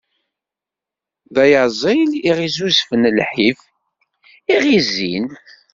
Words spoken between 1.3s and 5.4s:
D ayaẓil i ɣ-izzuzfen lḥif, i ɣ-izzin.